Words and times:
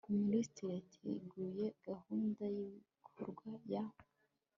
minisiteri 0.19 0.67
yateguye 0.79 1.65
gahunda 1.87 2.43
y 2.55 2.57
ibikorwa 2.65 3.49
ya 3.71 3.83